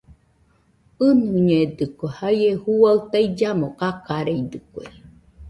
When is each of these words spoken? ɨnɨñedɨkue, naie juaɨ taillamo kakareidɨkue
ɨnɨñedɨkue, 1.07 2.07
naie 2.19 2.49
juaɨ 2.63 2.97
taillamo 3.11 3.67
kakareidɨkue 3.79 4.83